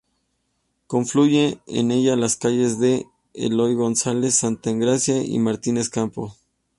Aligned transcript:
Confluyen 0.87 1.61
en 1.67 1.91
ella 1.91 2.15
las 2.15 2.35
calles 2.35 2.79
de 2.79 3.05
Eloy 3.35 3.75
Gonzalo, 3.75 4.31
Santa 4.31 4.71
Engracia 4.71 5.21
y 5.23 5.37
Martínez 5.37 5.89
Campos. 5.91 6.39